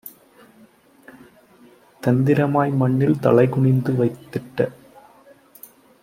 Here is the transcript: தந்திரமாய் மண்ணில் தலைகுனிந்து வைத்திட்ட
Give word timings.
தந்திரமாய் 2.01 2.71
மண்ணில் 2.71 3.19
தலைகுனிந்து 3.21 3.93
வைத்திட்ட 3.93 4.59